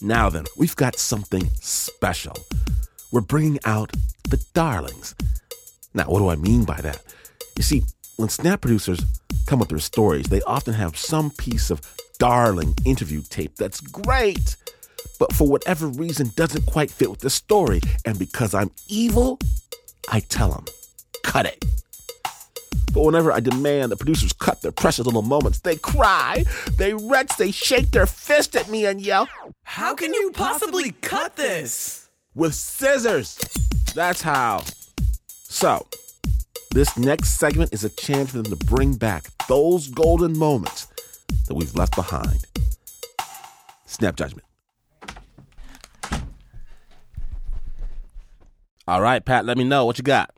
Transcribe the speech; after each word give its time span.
Now 0.00 0.30
then, 0.30 0.44
we've 0.56 0.76
got 0.76 0.96
something 0.96 1.50
special. 1.60 2.36
We're 3.10 3.20
bringing 3.20 3.58
out 3.64 3.90
the 4.28 4.44
darlings. 4.54 5.14
Now, 5.92 6.04
what 6.04 6.20
do 6.20 6.28
I 6.28 6.36
mean 6.36 6.64
by 6.64 6.80
that? 6.82 7.02
You 7.56 7.62
see, 7.62 7.82
when 8.16 8.28
Snap 8.28 8.60
producers 8.60 9.00
come 9.46 9.58
with 9.58 9.70
their 9.70 9.78
stories, 9.80 10.26
they 10.26 10.40
often 10.42 10.74
have 10.74 10.96
some 10.96 11.30
piece 11.30 11.70
of 11.70 11.80
darling 12.18 12.74
interview 12.84 13.22
tape 13.22 13.56
that's 13.56 13.80
great, 13.80 14.56
but 15.18 15.32
for 15.32 15.48
whatever 15.48 15.88
reason 15.88 16.30
doesn't 16.36 16.66
quite 16.66 16.90
fit 16.90 17.10
with 17.10 17.20
the 17.20 17.30
story. 17.30 17.80
And 18.04 18.18
because 18.18 18.54
I'm 18.54 18.70
evil, 18.88 19.40
I 20.08 20.20
tell 20.20 20.50
them, 20.50 20.66
cut 21.24 21.46
it. 21.46 21.64
But 22.98 23.04
whenever 23.04 23.30
I 23.30 23.38
demand 23.38 23.92
the 23.92 23.96
producers 23.96 24.32
cut 24.32 24.60
their 24.60 24.72
precious 24.72 25.06
little 25.06 25.22
moments, 25.22 25.60
they 25.60 25.76
cry, 25.76 26.44
they 26.78 26.94
retch, 26.94 27.30
they 27.38 27.52
shake 27.52 27.92
their 27.92 28.06
fist 28.06 28.56
at 28.56 28.68
me 28.68 28.86
and 28.86 29.00
yell, 29.00 29.28
How 29.62 29.94
can 29.94 30.12
you 30.12 30.32
possibly 30.34 30.90
cut 31.00 31.36
this? 31.36 32.08
with 32.34 32.54
scissors. 32.54 33.38
That's 33.94 34.20
how. 34.20 34.64
So, 35.44 35.86
this 36.72 36.98
next 36.98 37.38
segment 37.38 37.72
is 37.72 37.84
a 37.84 37.88
chance 37.90 38.32
for 38.32 38.38
them 38.42 38.58
to 38.58 38.66
bring 38.66 38.96
back 38.96 39.26
those 39.46 39.86
golden 39.86 40.36
moments 40.36 40.88
that 41.46 41.54
we've 41.54 41.76
left 41.76 41.94
behind. 41.94 42.46
Snap 43.86 44.16
judgment. 44.16 44.44
All 48.88 49.00
right, 49.00 49.24
Pat, 49.24 49.44
let 49.44 49.56
me 49.56 49.62
know 49.62 49.86
what 49.86 49.98
you 49.98 50.02
got. 50.02 50.34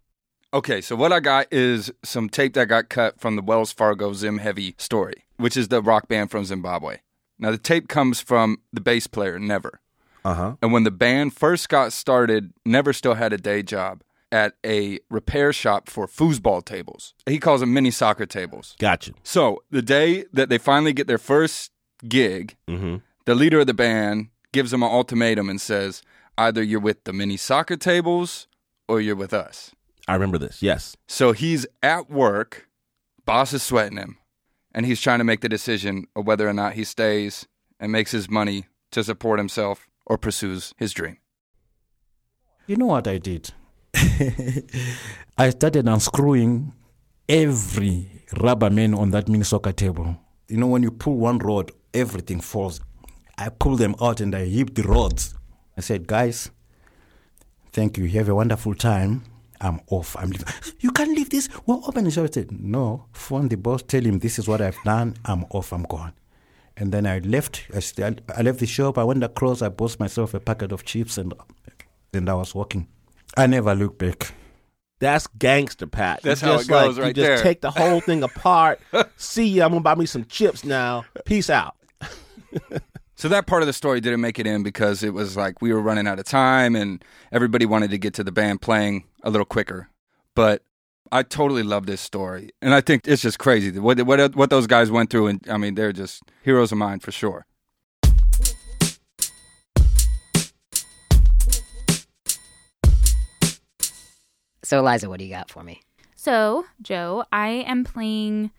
Okay, 0.53 0.81
so 0.81 0.97
what 0.97 1.13
I 1.13 1.21
got 1.21 1.47
is 1.53 1.93
some 2.03 2.29
tape 2.29 2.55
that 2.55 2.67
got 2.67 2.89
cut 2.89 3.21
from 3.21 3.37
the 3.37 3.43
Wells 3.43 3.73
Fargo 3.73 4.13
Zim 4.13 4.39
Heavy 4.39 4.75
story, 4.79 5.25
which 5.37 5.57
is 5.57 5.69
the 5.69 5.81
rock 5.81 6.09
band 6.09 6.31
from 6.31 6.45
Zimbabwe. 6.45 6.99
Now, 7.39 7.53
the 7.53 7.59
tape 7.59 7.89
comes 7.89 8.21
from 8.21 8.59
the 8.73 8.81
bass 8.81 9.07
player, 9.07 9.39
Never. 9.39 9.81
Uh 10.25 10.35
huh. 10.35 10.57
And 10.61 10.73
when 10.73 10.83
the 10.85 10.91
band 10.91 11.35
first 11.35 11.69
got 11.69 11.93
started, 11.93 12.53
Never 12.65 12.93
still 12.93 13.15
had 13.15 13.33
a 13.33 13.39
day 13.39 13.63
job 13.63 14.03
at 14.33 14.55
a 14.67 14.99
repair 15.09 15.53
shop 15.53 15.89
for 15.89 16.07
foosball 16.07 16.65
tables. 16.65 17.15
He 17.27 17.39
calls 17.39 17.61
them 17.61 17.73
mini 17.73 17.91
soccer 17.93 18.27
tables. 18.27 18.75
Gotcha. 18.79 19.13
So 19.23 19.63
the 19.71 19.83
day 19.83 20.25
that 20.33 20.49
they 20.49 20.59
finally 20.59 20.93
get 20.93 21.07
their 21.07 21.19
first 21.19 21.71
gig, 22.07 22.57
Mm-hmm. 22.69 22.97
the 23.25 23.35
leader 23.37 23.61
of 23.61 23.67
the 23.69 23.75
band 23.75 24.29
gives 24.53 24.73
them 24.73 24.83
an 24.83 24.91
ultimatum 24.91 25.49
and 25.49 25.61
says, 25.61 26.03
either 26.37 26.63
you're 26.63 26.81
with 26.81 27.05
the 27.05 27.13
mini 27.13 27.37
soccer 27.37 27.77
tables 27.77 28.47
or 28.89 29.01
you're 29.01 29.17
with 29.17 29.33
us. 29.33 29.73
I 30.11 30.15
remember 30.15 30.39
this. 30.39 30.61
Yes. 30.61 30.97
So 31.07 31.31
he's 31.31 31.69
at 31.85 32.11
work, 32.11 32.67
boss 33.25 33.53
is 33.53 33.63
sweating 33.63 33.97
him, 33.97 34.19
and 34.75 34.85
he's 34.85 35.01
trying 35.01 35.19
to 35.19 35.25
make 35.25 35.41
the 35.41 35.49
decision 35.49 36.09
of 36.17 36.27
whether 36.27 36.49
or 36.49 36.53
not 36.53 36.73
he 36.73 36.83
stays 36.83 37.47
and 37.79 37.93
makes 37.93 38.11
his 38.11 38.29
money 38.29 38.67
to 38.91 39.05
support 39.05 39.39
himself 39.39 39.87
or 40.05 40.19
pursues 40.19 40.75
his 40.77 40.93
dream. 40.93 41.19
You 42.67 42.75
know 42.75 42.87
what 42.87 43.07
I 43.07 43.19
did? 43.19 43.53
I 45.39 45.51
started 45.51 45.87
unscrewing 45.87 46.73
every 47.29 48.25
rubber 48.41 48.69
man 48.69 48.95
on 48.95 49.13
that 49.13 49.29
mini 49.29 49.45
soccer 49.45 49.71
table. 49.71 50.17
You 50.49 50.57
know, 50.57 50.67
when 50.67 50.83
you 50.83 50.91
pull 50.91 51.19
one 51.19 51.39
rod, 51.39 51.71
everything 51.95 52.41
falls. 52.41 52.81
I 53.39 53.51
pulled 53.51 53.79
them 53.79 53.95
out 54.03 54.21
and 54.21 54.35
I 54.35 54.47
heaped 54.47 54.75
the 54.75 54.83
rods. 54.83 55.37
I 55.77 55.83
said, 55.83 56.09
guys, 56.09 56.51
thank 57.73 57.97
you. 57.97 58.09
Have 58.09 58.29
a 58.29 58.35
wonderful 58.35 58.75
time. 58.75 59.23
I'm 59.61 59.81
off. 59.89 60.17
I'm 60.19 60.31
leaving. 60.31 60.47
You 60.81 60.91
can't 60.93 61.11
leave 61.11 61.31
this. 61.31 61.49
We're 61.67 61.77
open 61.77 62.05
the 62.05 62.11
shop. 62.11 62.25
I 62.25 62.31
said, 62.33 62.53
no. 62.53 63.07
Phone 63.13 63.49
the 63.49 63.57
boss. 63.57 63.83
Tell 63.83 64.03
him 64.03 64.19
this 64.19 64.39
is 64.39 64.49
what 64.49 64.61
I've 64.61 64.79
done. 64.85 65.17
I'm 65.27 65.45
off. 65.51 65.73
I'm 65.73 65.83
gone. 65.83 66.13
And 66.77 66.93
then 66.93 67.07
I 67.07 67.19
left. 67.19 67.67
I, 67.75 67.81
I 68.37 68.43
left 68.43 68.61
the 68.61 68.67
shop. 68.67 68.97
I 68.97 69.05
went 69.05 69.23
across. 69.23 69.61
I 69.61 69.69
bought 69.69 69.99
myself 70.01 70.33
a 70.35 70.41
packet 70.41 70.73
of 70.73 70.85
chips 70.85 71.19
and 71.19 71.35
and 72.15 72.29
I 72.29 72.35
was 72.35 72.55
walking. 72.55 72.89
I 73.37 73.47
never 73.47 73.75
looked 73.75 73.99
back. 73.99 74.33
That's 74.99 75.27
gangster, 75.39 75.87
Pat. 75.87 76.23
That's 76.23 76.43
you 76.43 76.49
how 76.49 76.57
just 76.57 76.69
it 76.69 76.73
goes 76.73 76.97
like, 76.97 77.03
right 77.03 77.09
You 77.17 77.23
just 77.23 77.27
there. 77.27 77.43
take 77.43 77.61
the 77.61 77.71
whole 77.71 78.01
thing 78.01 78.23
apart. 78.23 78.81
See 79.17 79.47
ya. 79.47 79.67
I'm 79.67 79.73
gonna 79.73 79.83
buy 79.83 79.95
me 79.95 80.07
some 80.07 80.25
chips 80.25 80.65
now. 80.65 81.05
Peace 81.27 81.51
out. 81.51 81.77
So 83.17 83.29
that 83.29 83.47
part 83.47 83.63
of 83.63 83.67
the 83.67 83.75
story 83.75 84.01
didn't 84.01 84.23
make 84.23 84.39
it 84.39 84.47
in 84.47 84.63
because 84.63 85.03
it 85.03 85.13
was 85.13 85.37
like 85.37 85.61
we 85.61 85.75
were 85.75 85.81
running 85.83 86.07
out 86.07 86.19
of 86.19 86.25
time 86.25 86.75
and 86.75 87.05
everybody 87.33 87.67
wanted 87.67 87.91
to 87.91 87.99
get 87.99 88.15
to 88.15 88.25
the 88.25 88.33
band 88.33 88.63
playing 88.63 89.05
a 89.23 89.31
little 89.31 89.45
quicker. 89.45 89.89
But 90.35 90.63
I 91.13 91.23
totally 91.23 91.63
love 91.63 91.87
this 91.87 92.01
story, 92.01 92.51
and 92.63 92.73
I 92.73 92.81
think 92.81 93.07
it's 93.07 93.23
just 93.23 93.39
crazy 93.39 93.77
what 93.79 94.01
what 94.03 94.37
what 94.37 94.51
those 94.51 94.67
guys 94.67 94.91
went 94.91 95.11
through. 95.11 95.27
And 95.27 95.41
I 95.51 95.57
mean, 95.57 95.75
they're 95.75 95.93
just 95.93 96.23
heroes 96.43 96.73
of 96.73 96.79
mine 96.79 97.01
for 97.01 97.11
sure. 97.11 97.47
So, 104.63 104.79
Eliza, 104.79 105.09
what 105.09 105.19
do 105.19 105.25
you 105.25 105.31
got 105.31 105.51
for 105.51 105.65
me? 105.65 105.83
So, 106.15 106.65
Joe, 106.81 107.25
I 107.33 107.49
am 107.49 107.83
playing 107.83 108.53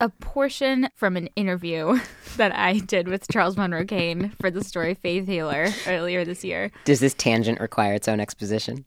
a 0.00 0.08
portion 0.08 0.88
from 0.96 1.16
an 1.16 1.28
interview 1.36 2.00
that 2.36 2.52
I 2.52 2.80
did 2.80 3.06
with 3.06 3.28
Charles 3.30 3.56
Monroe 3.56 3.84
Kane 3.84 4.32
for 4.40 4.50
the 4.50 4.64
story 4.64 4.94
Faith 4.94 5.28
Healer 5.28 5.68
earlier 5.86 6.24
this 6.24 6.42
year. 6.42 6.72
Does 6.84 6.98
this 6.98 7.14
tangent 7.14 7.60
require 7.60 7.94
its 7.94 8.08
own 8.08 8.18
exposition? 8.18 8.84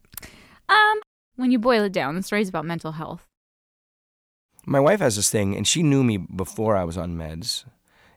Um, 0.70 1.00
when 1.36 1.50
you 1.50 1.58
boil 1.58 1.84
it 1.84 1.92
down, 1.92 2.14
the 2.14 2.22
story's 2.22 2.48
about 2.48 2.64
mental 2.64 2.92
health. 2.92 3.26
My 4.64 4.80
wife 4.80 5.00
has 5.00 5.16
this 5.16 5.30
thing, 5.30 5.56
and 5.56 5.66
she 5.66 5.82
knew 5.82 6.04
me 6.04 6.16
before 6.16 6.76
I 6.76 6.84
was 6.84 6.96
on 6.96 7.16
meds 7.16 7.64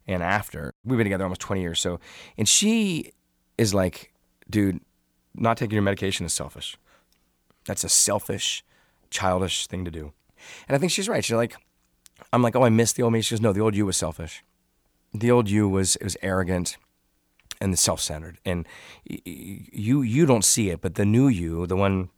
and 0.08 0.22
after. 0.22 0.74
We've 0.86 0.98
been 0.98 1.06
together 1.06 1.24
almost 1.24 1.42
20 1.42 1.62
years. 1.62 1.80
So, 1.80 2.00
and 2.38 2.48
she 2.48 3.12
is 3.58 3.74
like, 3.74 4.14
dude, 4.50 4.82
not 5.34 5.58
taking 5.58 5.74
your 5.74 5.84
medication 5.84 6.26
is 6.26 6.34
selfish. 6.34 6.78
That's 7.66 7.84
a 7.84 7.90
selfish, 7.90 8.64
childish 9.10 9.68
thing 9.68 9.86
to 9.86 9.92
do. 9.92 10.12
And 10.68 10.76
I 10.76 10.78
think 10.78 10.92
she's 10.92 11.10
right. 11.10 11.24
She's 11.24 11.36
like, 11.36 11.56
I'm 12.32 12.42
like, 12.42 12.56
oh, 12.56 12.64
I 12.64 12.70
miss 12.70 12.94
the 12.94 13.04
old 13.04 13.14
me. 13.14 13.22
She 13.22 13.34
goes, 13.34 13.42
no, 13.42 13.54
the 13.54 13.62
old 13.62 13.76
you 13.76 13.86
was 13.86 13.98
selfish. 13.98 14.44
The 15.14 15.32
old 15.32 15.50
you 15.50 15.70
was 15.70 15.96
it 15.98 16.04
was 16.04 16.18
arrogant 16.22 16.78
and 17.62 17.78
self-centered, 17.78 18.40
and 18.44 18.68
you 19.06 20.02
you 20.02 20.26
don't 20.26 20.44
see 20.44 20.70
it, 20.70 20.82
but 20.82 20.96
the 20.96 21.06
new 21.06 21.28
you, 21.28 21.68
the 21.68 21.76
one 21.76 22.10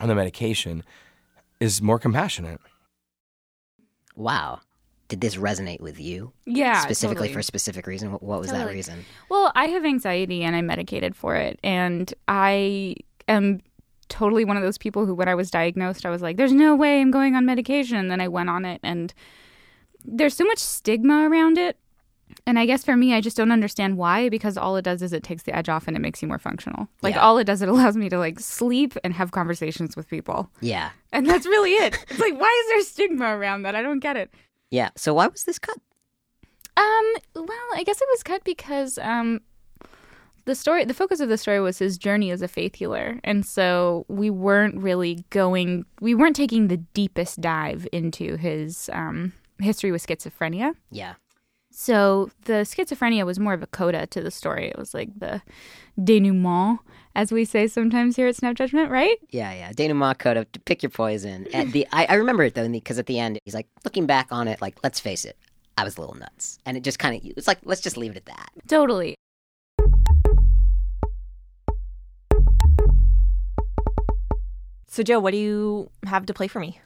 on 0.00 0.08
the 0.08 0.14
medication, 0.14 0.82
is 1.60 1.80
more 1.80 1.98
compassionate. 1.98 2.60
Wow. 4.16 4.60
Did 5.08 5.20
this 5.20 5.36
resonate 5.36 5.80
with 5.80 6.00
you? 6.00 6.32
Yeah, 6.46 6.80
Specifically 6.80 7.28
totally. 7.28 7.32
for 7.34 7.38
a 7.40 7.42
specific 7.42 7.86
reason? 7.86 8.10
What 8.12 8.22
what 8.22 8.40
was 8.40 8.50
that 8.50 8.68
reason? 8.68 9.04
Well, 9.28 9.52
I 9.54 9.66
have 9.66 9.84
anxiety 9.84 10.42
and 10.42 10.56
I'm 10.56 10.66
medicated 10.66 11.14
for 11.14 11.36
it. 11.36 11.60
And 11.62 12.12
I 12.26 12.94
am 13.28 13.60
totally 14.08 14.44
one 14.44 14.56
of 14.56 14.62
those 14.62 14.78
people 14.78 15.04
who, 15.06 15.14
when 15.14 15.28
I 15.28 15.34
was 15.34 15.50
diagnosed, 15.50 16.06
I 16.06 16.10
was 16.10 16.22
like, 16.22 16.36
there's 16.36 16.52
no 16.52 16.74
way 16.74 17.00
I'm 17.00 17.10
going 17.10 17.34
on 17.34 17.44
medication. 17.44 17.98
And 17.98 18.10
then 18.10 18.20
I 18.20 18.28
went 18.28 18.48
on 18.48 18.64
it. 18.64 18.80
And 18.82 19.12
there's 20.04 20.34
so 20.34 20.44
much 20.44 20.58
stigma 20.58 21.28
around 21.28 21.58
it. 21.58 21.76
And 22.46 22.58
I 22.58 22.66
guess 22.66 22.84
for 22.84 22.96
me, 22.96 23.14
I 23.14 23.20
just 23.20 23.36
don't 23.36 23.52
understand 23.52 23.96
why 23.96 24.28
because 24.28 24.56
all 24.58 24.76
it 24.76 24.82
does 24.82 25.00
is 25.02 25.12
it 25.12 25.22
takes 25.22 25.44
the 25.44 25.56
edge 25.56 25.68
off 25.68 25.86
and 25.88 25.96
it 25.96 26.00
makes 26.00 26.20
you 26.20 26.28
more 26.28 26.38
functional. 26.38 26.88
Like 27.02 27.14
Yeah. 27.14 27.22
all 27.22 27.38
it 27.38 27.44
does, 27.44 27.62
it 27.62 27.68
allows 27.68 27.96
me 27.96 28.08
to 28.10 28.18
like 28.18 28.38
sleep 28.40 28.94
and 29.04 29.14
have 29.14 29.30
conversations 29.30 29.96
with 29.96 30.08
people. 30.08 30.50
Yeah. 30.60 30.90
And 31.12 31.26
that's 31.26 31.46
really 31.46 31.72
it. 31.72 31.94
It's 32.10 32.20
like, 32.20 32.38
why 32.38 32.64
is 32.64 32.68
there 32.70 32.80
stigma 32.82 33.36
around 33.36 33.62
that? 33.62 33.74
I 33.74 33.82
don't 33.82 34.00
get 34.00 34.16
it. 34.16 34.32
Yeah. 34.70 34.90
So 34.96 35.14
why 35.14 35.26
was 35.28 35.44
this 35.44 35.58
cut? 35.58 35.78
Um, 36.76 37.12
well, 37.34 37.68
I 37.76 37.82
guess 37.86 38.00
it 38.00 38.08
was 38.10 38.22
cut 38.22 38.42
because 38.44 38.98
um 38.98 39.40
the 40.44 40.54
story 40.54 40.84
the 40.84 40.92
focus 40.92 41.20
of 41.20 41.28
the 41.28 41.38
story 41.38 41.60
was 41.60 41.78
his 41.78 41.96
journey 41.96 42.30
as 42.30 42.42
a 42.42 42.48
faith 42.48 42.74
healer. 42.74 43.20
And 43.24 43.46
so 43.46 44.04
we 44.08 44.28
weren't 44.28 44.76
really 44.76 45.24
going 45.30 45.84
we 46.00 46.14
weren't 46.14 46.36
taking 46.36 46.68
the 46.68 46.76
deepest 46.78 47.40
dive 47.40 47.86
into 47.92 48.36
his 48.36 48.90
um 48.92 49.32
history 49.60 49.92
with 49.92 50.04
schizophrenia. 50.06 50.74
Yeah. 50.90 51.14
So 51.76 52.30
the 52.44 52.62
schizophrenia 52.62 53.26
was 53.26 53.40
more 53.40 53.52
of 53.52 53.60
a 53.60 53.66
coda 53.66 54.06
to 54.06 54.22
the 54.22 54.30
story. 54.30 54.68
It 54.68 54.78
was 54.78 54.94
like 54.94 55.10
the 55.18 55.42
denouement, 56.02 56.78
as 57.16 57.32
we 57.32 57.44
say 57.44 57.66
sometimes 57.66 58.14
here 58.14 58.28
at 58.28 58.36
Snap 58.36 58.54
Judgment, 58.54 58.92
right? 58.92 59.18
Yeah, 59.30 59.52
yeah. 59.52 59.72
Denouement 59.72 60.20
coda 60.20 60.44
to 60.44 60.60
pick 60.60 60.84
your 60.84 60.90
poison. 60.90 61.48
At 61.52 61.72
the 61.72 61.84
I, 61.92 62.06
I 62.06 62.14
remember 62.14 62.44
it 62.44 62.54
though 62.54 62.68
because 62.68 63.00
at 63.00 63.06
the 63.06 63.18
end 63.18 63.40
he's 63.44 63.54
like 63.54 63.66
looking 63.84 64.06
back 64.06 64.28
on 64.30 64.46
it 64.46 64.62
like 64.62 64.76
let's 64.84 65.00
face 65.00 65.24
it, 65.24 65.36
I 65.76 65.82
was 65.82 65.96
a 65.96 66.00
little 66.00 66.14
nuts, 66.14 66.60
and 66.64 66.76
it 66.76 66.84
just 66.84 67.00
kind 67.00 67.16
of 67.16 67.32
it's 67.36 67.48
like 67.48 67.58
let's 67.64 67.80
just 67.80 67.96
leave 67.96 68.12
it 68.12 68.18
at 68.18 68.26
that. 68.26 68.50
Totally. 68.68 69.16
So, 74.86 75.02
Joe, 75.02 75.18
what 75.18 75.32
do 75.32 75.38
you 75.38 75.90
have 76.06 76.24
to 76.26 76.32
play 76.32 76.46
for 76.46 76.60
me? 76.60 76.78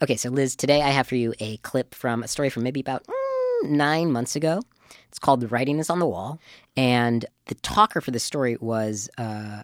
Okay, 0.00 0.14
so 0.14 0.30
Liz, 0.30 0.54
today 0.54 0.82
I 0.82 0.90
have 0.90 1.08
for 1.08 1.16
you 1.16 1.34
a 1.40 1.56
clip 1.58 1.96
from 1.96 2.22
a 2.22 2.28
story 2.28 2.48
from 2.48 2.62
maybe 2.62 2.78
about 2.78 3.02
mm, 3.08 3.25
nine 3.64 4.12
months 4.12 4.36
ago. 4.36 4.62
It's 5.08 5.18
called 5.18 5.40
"The 5.40 5.48
Writing 5.48 5.78
Is 5.78 5.90
on 5.90 5.98
the 5.98 6.06
Wall," 6.06 6.38
and 6.76 7.24
the 7.46 7.54
talker 7.56 8.00
for 8.00 8.10
this 8.10 8.24
story 8.24 8.56
was 8.60 9.08
uh, 9.18 9.62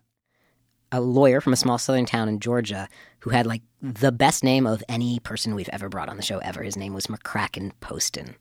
a 0.92 1.00
lawyer 1.00 1.40
from 1.40 1.52
a 1.52 1.56
small 1.56 1.78
southern 1.78 2.06
town 2.06 2.28
in 2.28 2.38
Georgia 2.38 2.88
who 3.20 3.30
had 3.30 3.46
like 3.46 3.62
the 3.80 4.12
best 4.12 4.44
name 4.44 4.66
of 4.66 4.84
any 4.88 5.18
person 5.20 5.54
we've 5.54 5.68
ever 5.70 5.88
brought 5.88 6.08
on 6.08 6.16
the 6.16 6.22
show 6.22 6.38
ever. 6.38 6.62
His 6.62 6.76
name 6.76 6.92
was 6.92 7.06
McCracken 7.06 7.72
Poston. 7.80 8.36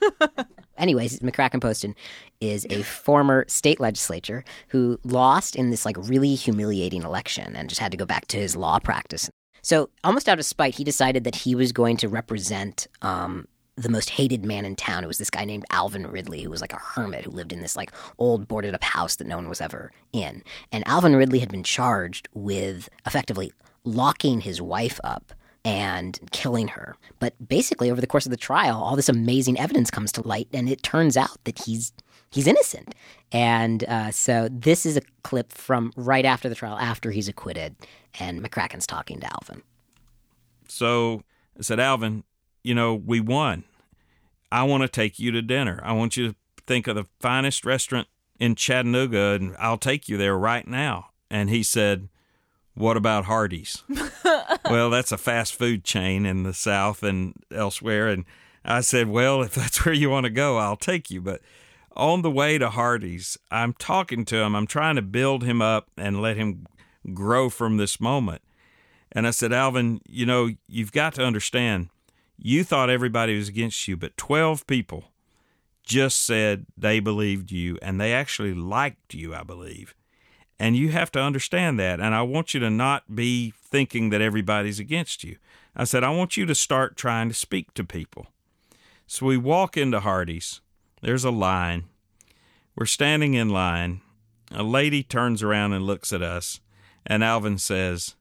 Anyways, 0.78 1.20
McCracken 1.20 1.60
Poston 1.60 1.94
is 2.40 2.66
a 2.70 2.82
former 2.82 3.44
state 3.48 3.80
legislator 3.80 4.44
who 4.68 4.98
lost 5.04 5.54
in 5.54 5.70
this 5.70 5.84
like 5.84 5.96
really 5.98 6.34
humiliating 6.34 7.02
election 7.02 7.54
and 7.54 7.68
just 7.68 7.80
had 7.80 7.92
to 7.92 7.98
go 7.98 8.06
back 8.06 8.26
to 8.28 8.38
his 8.38 8.56
law 8.56 8.78
practice. 8.78 9.30
So, 9.62 9.90
almost 10.04 10.26
out 10.26 10.38
of 10.38 10.46
spite, 10.46 10.76
he 10.76 10.84
decided 10.84 11.24
that 11.24 11.34
he 11.34 11.54
was 11.54 11.70
going 11.70 11.98
to 11.98 12.08
represent 12.08 12.86
um, 13.02 13.46
the 13.76 13.88
most 13.88 14.10
hated 14.10 14.44
man 14.44 14.64
in 14.64 14.76
town. 14.76 15.04
It 15.04 15.06
was 15.06 15.18
this 15.18 15.30
guy 15.30 15.44
named 15.44 15.64
Alvin 15.70 16.06
Ridley, 16.06 16.42
who 16.42 16.50
was 16.50 16.60
like 16.60 16.72
a 16.72 16.76
hermit 16.76 17.24
who 17.24 17.30
lived 17.30 17.52
in 17.52 17.60
this 17.60 17.76
like 17.76 17.92
old 18.18 18.48
boarded 18.48 18.74
up 18.74 18.84
house 18.84 19.16
that 19.16 19.26
no 19.26 19.36
one 19.36 19.48
was 19.48 19.60
ever 19.60 19.92
in. 20.12 20.42
And 20.72 20.86
Alvin 20.86 21.16
Ridley 21.16 21.38
had 21.38 21.50
been 21.50 21.62
charged 21.62 22.28
with 22.34 22.88
effectively 23.06 23.52
locking 23.84 24.40
his 24.40 24.60
wife 24.60 25.00
up 25.04 25.32
and 25.64 26.18
killing 26.30 26.68
her. 26.68 26.96
But 27.18 27.34
basically, 27.48 27.90
over 27.90 28.00
the 28.00 28.06
course 28.06 28.26
of 28.26 28.30
the 28.30 28.36
trial, 28.36 28.82
all 28.82 28.96
this 28.96 29.08
amazing 29.08 29.58
evidence 29.58 29.90
comes 29.90 30.12
to 30.12 30.26
light, 30.26 30.48
and 30.52 30.68
it 30.68 30.82
turns 30.82 31.16
out 31.16 31.38
that 31.44 31.60
he's 31.64 31.92
he's 32.30 32.46
innocent. 32.46 32.94
And 33.32 33.84
uh, 33.84 34.10
so 34.10 34.48
this 34.50 34.86
is 34.86 34.96
a 34.96 35.02
clip 35.22 35.52
from 35.52 35.92
right 35.96 36.24
after 36.24 36.48
the 36.48 36.54
trial, 36.54 36.78
after 36.78 37.10
he's 37.10 37.28
acquitted, 37.28 37.76
and 38.18 38.42
McCracken's 38.42 38.86
talking 38.86 39.20
to 39.20 39.26
Alvin. 39.26 39.62
So 40.68 41.22
I 41.58 41.62
said, 41.62 41.80
Alvin, 41.80 42.24
you 42.62 42.74
know, 42.74 42.94
we 42.94 43.20
won. 43.20 43.64
I 44.52 44.64
want 44.64 44.82
to 44.82 44.88
take 44.88 45.18
you 45.18 45.30
to 45.32 45.42
dinner. 45.42 45.80
I 45.84 45.92
want 45.92 46.16
you 46.16 46.28
to 46.28 46.34
think 46.66 46.86
of 46.86 46.96
the 46.96 47.06
finest 47.20 47.64
restaurant 47.64 48.08
in 48.38 48.54
Chattanooga, 48.54 49.38
and 49.40 49.54
I'll 49.58 49.78
take 49.78 50.08
you 50.08 50.16
there 50.16 50.36
right 50.36 50.66
now. 50.66 51.10
And 51.30 51.50
he 51.50 51.62
said, 51.62 52.08
What 52.74 52.96
about 52.96 53.26
Hardee's? 53.26 53.84
well, 54.64 54.90
that's 54.90 55.12
a 55.12 55.18
fast 55.18 55.54
food 55.54 55.84
chain 55.84 56.26
in 56.26 56.42
the 56.42 56.54
South 56.54 57.02
and 57.02 57.34
elsewhere. 57.52 58.08
And 58.08 58.24
I 58.64 58.80
said, 58.80 59.08
Well, 59.08 59.42
if 59.42 59.54
that's 59.54 59.84
where 59.84 59.94
you 59.94 60.10
want 60.10 60.24
to 60.24 60.30
go, 60.30 60.56
I'll 60.56 60.76
take 60.76 61.10
you. 61.10 61.20
But 61.20 61.40
on 61.96 62.22
the 62.22 62.30
way 62.30 62.58
to 62.58 62.70
Hardee's, 62.70 63.38
I'm 63.50 63.74
talking 63.74 64.24
to 64.26 64.36
him. 64.36 64.56
I'm 64.56 64.66
trying 64.66 64.96
to 64.96 65.02
build 65.02 65.44
him 65.44 65.60
up 65.62 65.88
and 65.96 66.20
let 66.20 66.36
him 66.36 66.66
grow 67.12 67.48
from 67.48 67.76
this 67.76 68.00
moment. 68.00 68.42
And 69.12 69.26
I 69.26 69.30
said, 69.30 69.52
Alvin, 69.52 70.00
you 70.08 70.24
know, 70.24 70.50
you've 70.68 70.92
got 70.92 71.14
to 71.14 71.24
understand, 71.24 71.88
you 72.42 72.64
thought 72.64 72.90
everybody 72.90 73.36
was 73.36 73.48
against 73.48 73.86
you, 73.86 73.96
but 73.96 74.16
12 74.16 74.66
people 74.66 75.04
just 75.84 76.24
said 76.24 76.66
they 76.76 77.00
believed 77.00 77.50
you 77.50 77.78
and 77.82 78.00
they 78.00 78.12
actually 78.12 78.54
liked 78.54 79.12
you, 79.14 79.34
I 79.34 79.42
believe. 79.42 79.94
And 80.58 80.76
you 80.76 80.90
have 80.90 81.10
to 81.12 81.20
understand 81.20 81.78
that. 81.80 82.00
And 82.00 82.14
I 82.14 82.22
want 82.22 82.54
you 82.54 82.60
to 82.60 82.70
not 82.70 83.14
be 83.14 83.52
thinking 83.62 84.10
that 84.10 84.20
everybody's 84.20 84.78
against 84.78 85.24
you. 85.24 85.36
I 85.74 85.84
said, 85.84 86.04
I 86.04 86.10
want 86.10 86.36
you 86.36 86.46
to 86.46 86.54
start 86.54 86.96
trying 86.96 87.28
to 87.28 87.34
speak 87.34 87.74
to 87.74 87.84
people. 87.84 88.26
So 89.06 89.26
we 89.26 89.36
walk 89.36 89.76
into 89.76 90.00
Hardee's. 90.00 90.60
There's 91.02 91.24
a 91.24 91.30
line. 91.30 91.84
We're 92.76 92.86
standing 92.86 93.34
in 93.34 93.48
line. 93.48 94.00
A 94.52 94.62
lady 94.62 95.02
turns 95.02 95.42
around 95.42 95.72
and 95.72 95.86
looks 95.86 96.12
at 96.12 96.22
us. 96.22 96.60
And 97.06 97.24
Alvin 97.24 97.58
says, 97.58 98.14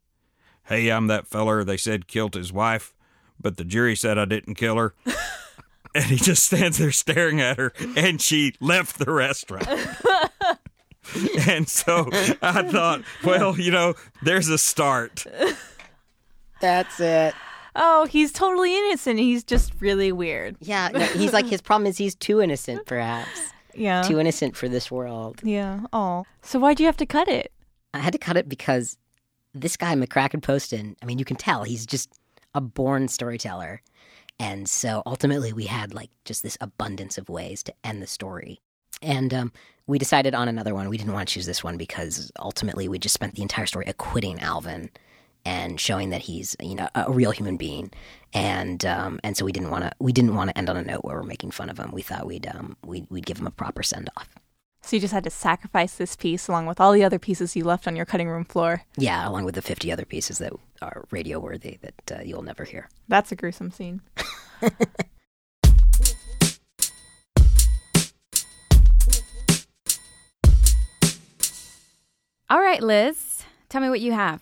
Hey, 0.65 0.89
I'm 0.89 1.07
that 1.07 1.27
feller 1.27 1.63
they 1.63 1.77
said 1.77 2.07
killed 2.07 2.35
his 2.35 2.53
wife, 2.53 2.93
but 3.39 3.57
the 3.57 3.63
jury 3.63 3.95
said 3.95 4.17
I 4.17 4.25
didn't 4.25 4.55
kill 4.55 4.75
her. 4.77 4.93
and 5.95 6.05
he 6.05 6.17
just 6.17 6.43
stands 6.43 6.77
there 6.77 6.91
staring 6.91 7.41
at 7.41 7.57
her, 7.57 7.73
and 7.95 8.21
she 8.21 8.53
left 8.59 8.99
the 8.99 9.11
restaurant. 9.11 9.67
and 11.47 11.67
so 11.67 12.09
I 12.41 12.63
thought, 12.63 13.01
well, 13.23 13.59
you 13.59 13.71
know, 13.71 13.95
there's 14.21 14.49
a 14.49 14.57
start. 14.57 15.25
That's 16.61 16.99
it. 16.99 17.33
Oh, 17.75 18.05
he's 18.05 18.31
totally 18.31 18.75
innocent. 18.75 19.19
He's 19.19 19.43
just 19.43 19.73
really 19.79 20.11
weird. 20.11 20.57
Yeah, 20.59 20.89
no, 20.89 20.99
he's 20.99 21.33
like 21.33 21.45
his 21.45 21.61
problem 21.61 21.87
is 21.87 21.97
he's 21.97 22.15
too 22.15 22.41
innocent, 22.41 22.85
perhaps. 22.85 23.53
Yeah. 23.73 24.01
Too 24.01 24.19
innocent 24.19 24.57
for 24.57 24.67
this 24.67 24.91
world. 24.91 25.39
Yeah. 25.43 25.81
Oh. 25.93 26.25
So 26.41 26.59
why'd 26.59 26.79
you 26.79 26.85
have 26.87 26.97
to 26.97 27.05
cut 27.05 27.27
it? 27.27 27.51
I 27.93 27.99
had 27.99 28.13
to 28.13 28.19
cut 28.19 28.37
it 28.37 28.49
because 28.49 28.97
this 29.53 29.77
guy, 29.77 29.95
McCracken 29.95 30.41
Poston, 30.41 30.95
I 31.01 31.05
mean, 31.05 31.19
you 31.19 31.25
can 31.25 31.37
tell 31.37 31.63
he's 31.63 31.85
just 31.85 32.09
a 32.53 32.61
born 32.61 33.07
storyteller. 33.07 33.81
And 34.39 34.69
so 34.69 35.03
ultimately, 35.05 35.51
we 35.51 35.65
had 35.65 35.93
like 35.93 36.09
just 36.25 36.43
this 36.43 36.57
abundance 36.61 37.17
of 37.17 37.29
ways 37.29 37.61
to 37.63 37.73
end 37.83 38.01
the 38.01 38.07
story. 38.07 38.61
And 39.01 39.33
um, 39.33 39.51
we 39.87 39.97
decided 39.97 40.33
on 40.33 40.47
another 40.47 40.73
one. 40.73 40.89
We 40.89 40.97
didn't 40.97 41.13
want 41.13 41.27
to 41.27 41.33
choose 41.33 41.45
this 41.45 41.63
one 41.63 41.77
because 41.77 42.31
ultimately 42.39 42.87
we 42.87 42.99
just 42.99 43.13
spent 43.13 43.35
the 43.35 43.41
entire 43.41 43.65
story 43.65 43.85
acquitting 43.87 44.39
Alvin 44.39 44.89
and 45.45 45.79
showing 45.79 46.09
that 46.09 46.21
he's 46.21 46.55
you 46.61 46.75
know 46.75 46.89
a 46.95 47.11
real 47.11 47.31
human 47.31 47.57
being. 47.57 47.91
And 48.33 48.85
um, 48.85 49.19
and 49.23 49.35
so 49.35 49.45
we 49.45 49.51
didn't 49.51 49.71
want 49.71 49.83
to 49.85 49.91
we 49.99 50.11
didn't 50.11 50.35
want 50.35 50.49
to 50.49 50.57
end 50.57 50.69
on 50.69 50.77
a 50.77 50.83
note 50.83 51.03
where 51.03 51.15
we're 51.15 51.23
making 51.23 51.51
fun 51.51 51.69
of 51.69 51.77
him. 51.77 51.91
We 51.91 52.01
thought 52.01 52.25
we'd 52.25 52.47
um, 52.47 52.77
we'd, 52.85 53.07
we'd 53.09 53.25
give 53.25 53.39
him 53.39 53.47
a 53.47 53.51
proper 53.51 53.83
send 53.83 54.09
off. 54.17 54.29
So 54.81 54.95
you 54.95 54.99
just 55.01 55.13
had 55.13 55.23
to 55.25 55.29
sacrifice 55.29 55.95
this 55.95 56.15
piece 56.15 56.47
along 56.47 56.65
with 56.65 56.79
all 56.79 56.93
the 56.93 57.03
other 57.03 57.19
pieces 57.19 57.55
you 57.55 57.63
left 57.63 57.87
on 57.87 57.95
your 57.95 58.05
cutting 58.05 58.29
room 58.29 58.45
floor. 58.45 58.83
Yeah, 58.97 59.27
along 59.27 59.45
with 59.45 59.55
the 59.55 59.61
fifty 59.61 59.91
other 59.91 60.05
pieces 60.05 60.39
that 60.39 60.53
are 60.81 61.05
radio 61.11 61.39
worthy 61.39 61.77
that 61.81 62.19
uh, 62.19 62.21
you'll 62.23 62.41
never 62.41 62.63
hear. 62.63 62.89
That's 63.07 63.31
a 63.31 63.35
gruesome 63.35 63.71
scene. 63.71 64.01
All 72.49 72.59
right, 72.59 72.81
Liz, 72.81 73.43
tell 73.69 73.79
me 73.81 73.89
what 73.89 73.99
you 74.01 74.11
have. 74.11 74.41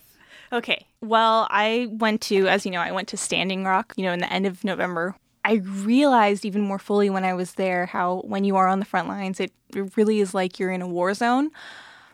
Okay. 0.54 0.86
Well, 1.02 1.46
I 1.50 1.90
went 1.92 2.22
to, 2.22 2.48
as 2.48 2.66
you 2.66 2.72
know, 2.72 2.80
I 2.80 2.94
went 2.94 3.10
to 3.10 3.18
Standing 3.18 3.66
Rock, 3.66 3.94
you 3.98 4.06
know, 4.06 4.14
in 4.14 4.20
the 4.20 4.32
end 4.32 4.46
of 4.46 4.64
November. 4.64 5.16
I 5.48 5.62
realized 5.64 6.44
even 6.44 6.62
more 6.62 6.78
fully 6.78 7.10
when 7.10 7.24
I 7.24 7.34
was 7.34 7.54
there 7.54 7.86
how 7.86 8.18
when 8.26 8.44
you 8.44 8.58
are 8.58 8.68
on 8.68 8.80
the 8.80 8.86
front 8.86 9.08
lines, 9.08 9.40
it, 9.40 9.54
really 9.96 10.20
is 10.20 10.34
like 10.34 10.60
you're 10.60 10.72
in 10.72 10.82
a 10.82 10.88
war 10.88 11.14
zone, 11.14 11.52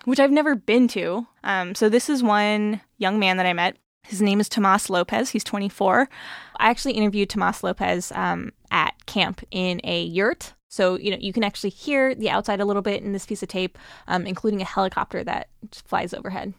which 0.05 0.19
I've 0.19 0.31
never 0.31 0.55
been 0.55 0.87
to. 0.89 1.27
Um, 1.43 1.75
so 1.75 1.87
this 1.87 2.09
is 2.09 2.21
one 2.21 2.81
young 2.97 3.19
man 3.19 3.37
that 3.37 3.45
I 3.45 3.53
met. 3.53 3.77
His 4.03 4.21
name 4.21 4.39
is 4.39 4.49
Tomas 4.49 4.89
Lopez. 4.89 5.29
He's 5.29 5.43
24. 5.43 6.09
I 6.57 6.69
actually 6.69 6.93
interviewed 6.93 7.29
Tomas 7.29 7.63
Lopez 7.63 8.11
um, 8.15 8.51
at 8.69 8.93
camp 9.05 9.41
in 9.49 9.81
a 9.83 10.03
yurt. 10.03 10.53
So, 10.67 10.97
you 10.97 11.09
know, 11.09 11.17
you 11.19 11.33
can 11.33 11.43
actually 11.43 11.69
hear 11.71 12.13
the 12.13 12.29
outside 12.29 12.59
a 12.59 12.65
little 12.65 12.81
bit 12.81 13.01
in 13.01 13.13
this 13.13 13.25
piece 13.25 13.41
of 13.41 13.49
tape, 13.49 13.77
um, 14.07 14.27
including 14.27 14.61
a 14.61 14.65
helicopter 14.65 15.23
that 15.23 15.47
flies 15.71 16.13
overhead. 16.13 16.53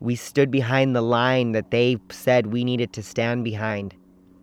We 0.00 0.14
stood 0.14 0.50
behind 0.50 0.94
the 0.94 1.02
line 1.02 1.52
that 1.52 1.70
they 1.70 1.98
said 2.10 2.46
we 2.46 2.64
needed 2.64 2.92
to 2.94 3.02
stand 3.02 3.44
behind. 3.44 3.94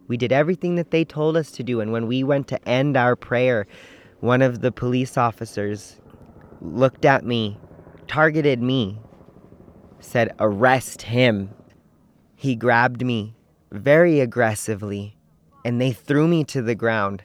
We 0.07 0.17
did 0.17 0.31
everything 0.31 0.75
that 0.75 0.91
they 0.91 1.05
told 1.05 1.37
us 1.37 1.51
to 1.51 1.63
do. 1.63 1.79
And 1.79 1.91
when 1.91 2.07
we 2.07 2.23
went 2.23 2.47
to 2.49 2.67
end 2.67 2.97
our 2.97 3.15
prayer, 3.15 3.67
one 4.19 4.41
of 4.41 4.61
the 4.61 4.71
police 4.71 5.17
officers 5.17 5.99
looked 6.61 7.05
at 7.05 7.25
me, 7.25 7.57
targeted 8.07 8.61
me, 8.61 8.99
said, 9.99 10.35
Arrest 10.39 11.03
him. 11.03 11.49
He 12.35 12.55
grabbed 12.55 13.05
me 13.05 13.35
very 13.71 14.19
aggressively 14.19 15.17
and 15.63 15.79
they 15.79 15.91
threw 15.91 16.27
me 16.27 16.43
to 16.45 16.61
the 16.61 16.75
ground. 16.75 17.23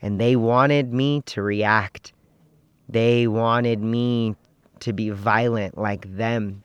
And 0.00 0.20
they 0.20 0.36
wanted 0.36 0.92
me 0.92 1.22
to 1.26 1.42
react. 1.42 2.12
They 2.88 3.26
wanted 3.26 3.82
me 3.82 4.36
to 4.80 4.92
be 4.92 5.10
violent 5.10 5.76
like 5.76 6.16
them 6.16 6.62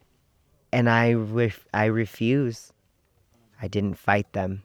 and 0.74 0.90
I 0.90 1.14
ref- 1.14 1.68
I 1.72 1.86
refuse. 1.86 2.74
I 3.62 3.68
didn't 3.68 3.94
fight 3.94 4.34
them. 4.34 4.64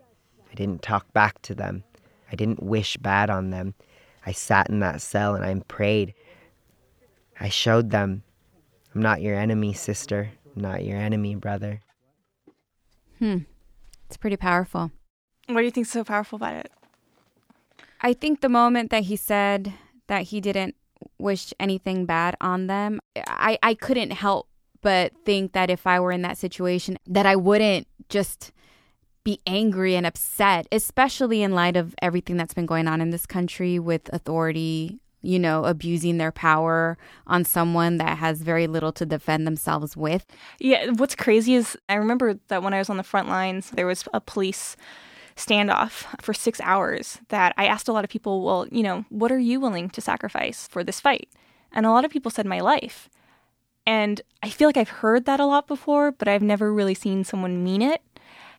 I 0.50 0.54
didn't 0.54 0.82
talk 0.82 1.12
back 1.12 1.40
to 1.42 1.54
them. 1.54 1.84
I 2.30 2.36
didn't 2.36 2.62
wish 2.62 2.96
bad 2.96 3.30
on 3.30 3.50
them. 3.50 3.74
I 4.26 4.32
sat 4.32 4.68
in 4.68 4.80
that 4.80 5.00
cell 5.00 5.34
and 5.34 5.44
I 5.44 5.54
prayed. 5.68 6.14
I 7.40 7.48
showed 7.48 7.90
them, 7.90 8.22
I'm 8.94 9.02
not 9.02 9.22
your 9.22 9.36
enemy, 9.36 9.72
sister. 9.72 10.30
I'm 10.54 10.62
not 10.62 10.84
your 10.84 10.98
enemy, 10.98 11.34
brother. 11.34 11.80
Hmm. 13.18 13.38
It's 14.06 14.16
pretty 14.16 14.36
powerful. 14.36 14.90
What 15.46 15.60
do 15.60 15.64
you 15.64 15.70
think's 15.70 15.90
so 15.90 16.04
powerful 16.04 16.36
about 16.36 16.56
it? 16.56 16.72
I 18.00 18.12
think 18.12 18.40
the 18.40 18.48
moment 18.48 18.90
that 18.90 19.04
he 19.04 19.16
said 19.16 19.72
that 20.06 20.24
he 20.24 20.40
didn't 20.40 20.76
wish 21.18 21.52
anything 21.58 22.06
bad 22.06 22.36
on 22.40 22.66
them, 22.66 23.00
I, 23.16 23.58
I 23.62 23.74
couldn't 23.74 24.12
help 24.12 24.48
but 24.80 25.12
think 25.24 25.52
that 25.52 25.70
if 25.70 25.86
I 25.86 25.98
were 26.00 26.12
in 26.12 26.22
that 26.22 26.38
situation, 26.38 26.98
that 27.06 27.26
I 27.26 27.36
wouldn't 27.36 27.86
just 28.08 28.52
be 29.24 29.40
angry 29.46 29.94
and 29.94 30.06
upset, 30.06 30.66
especially 30.72 31.42
in 31.42 31.52
light 31.52 31.76
of 31.76 31.94
everything 32.00 32.36
that's 32.36 32.54
been 32.54 32.66
going 32.66 32.88
on 32.88 33.00
in 33.00 33.10
this 33.10 33.26
country 33.26 33.78
with 33.78 34.12
authority, 34.12 35.00
you 35.20 35.38
know, 35.38 35.64
abusing 35.64 36.18
their 36.18 36.32
power 36.32 36.96
on 37.26 37.44
someone 37.44 37.98
that 37.98 38.18
has 38.18 38.40
very 38.40 38.66
little 38.66 38.92
to 38.92 39.04
defend 39.04 39.46
themselves 39.46 39.96
with. 39.96 40.24
Yeah, 40.60 40.90
what's 40.92 41.14
crazy 41.14 41.54
is 41.54 41.76
I 41.88 41.94
remember 41.94 42.38
that 42.48 42.62
when 42.62 42.74
I 42.74 42.78
was 42.78 42.88
on 42.88 42.96
the 42.96 43.02
front 43.02 43.28
lines, 43.28 43.70
there 43.70 43.86
was 43.86 44.04
a 44.14 44.20
police 44.20 44.76
standoff 45.36 46.04
for 46.20 46.34
six 46.34 46.60
hours 46.62 47.18
that 47.28 47.54
I 47.56 47.66
asked 47.66 47.88
a 47.88 47.92
lot 47.92 48.04
of 48.04 48.10
people, 48.10 48.42
well, 48.42 48.66
you 48.70 48.82
know, 48.82 49.04
what 49.08 49.30
are 49.30 49.38
you 49.38 49.60
willing 49.60 49.88
to 49.90 50.00
sacrifice 50.00 50.68
for 50.68 50.82
this 50.82 51.00
fight? 51.00 51.28
And 51.72 51.86
a 51.86 51.90
lot 51.90 52.04
of 52.04 52.10
people 52.10 52.30
said 52.30 52.46
my 52.46 52.60
life. 52.60 53.08
And 53.86 54.20
I 54.42 54.50
feel 54.50 54.68
like 54.68 54.76
I've 54.76 54.88
heard 54.88 55.24
that 55.24 55.40
a 55.40 55.46
lot 55.46 55.66
before, 55.66 56.12
but 56.12 56.28
I've 56.28 56.42
never 56.42 56.72
really 56.72 56.94
seen 56.94 57.24
someone 57.24 57.64
mean 57.64 57.80
it. 57.80 58.02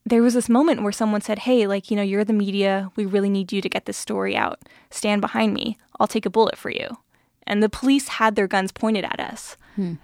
There 0.10 0.24
was 0.24 0.34
this 0.34 0.50
moment 0.50 0.82
where 0.82 0.92
someone 0.92 1.22
said, 1.22 1.40
Hey, 1.40 1.68
like, 1.68 1.90
you 1.90 1.96
know, 1.96 2.04
you're 2.04 2.26
the 2.26 2.34
media. 2.34 2.92
We 2.96 3.06
really 3.06 3.30
need 3.30 3.52
you 3.52 3.62
to 3.62 3.70
get 3.70 3.86
this 3.86 3.98
story 3.98 4.36
out. 4.36 4.60
Stand 4.90 5.22
behind 5.22 5.54
me. 5.54 5.78
I'll 6.00 6.08
take 6.08 6.26
a 6.26 6.30
bullet 6.30 6.58
for 6.58 6.70
you. 6.70 6.98
And 7.46 7.64
the 7.64 7.70
police 7.70 8.08
had 8.08 8.36
their 8.36 8.48
guns 8.48 8.72
pointed 8.72 9.06
at 9.06 9.20
us. 9.20 9.56
Hmm. 9.76 9.96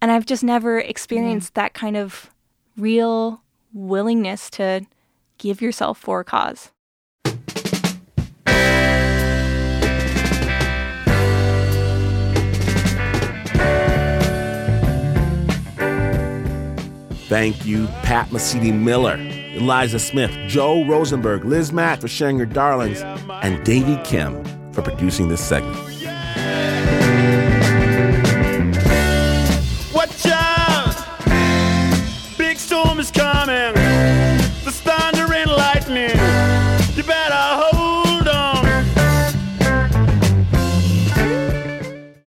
And 0.00 0.10
I've 0.10 0.26
just 0.26 0.42
never 0.42 0.78
experienced 0.78 1.54
that 1.54 1.74
kind 1.74 1.96
of 1.96 2.30
real 2.76 3.42
willingness 3.72 4.50
to 4.50 4.86
give 5.38 5.60
yourself 5.60 5.98
for 5.98 6.20
a 6.20 6.24
cause. 6.24 6.70
Thank 17.32 17.64
you, 17.64 17.86
Pat 18.02 18.28
Mesiti 18.28 18.78
Miller, 18.78 19.16
Eliza 19.62 20.00
Smith, 20.00 20.36
Joe 20.48 20.84
Rosenberg, 20.86 21.44
Liz 21.44 21.72
Mak 21.72 22.00
for 22.00 22.08
sharing 22.08 22.36
your 22.36 22.46
darlings, 22.46 23.00
and 23.42 23.64
Davey 23.64 23.96
Kim 24.02 24.42
for 24.72 24.82
producing 24.82 25.28
this 25.28 25.40
segment. 25.40 25.91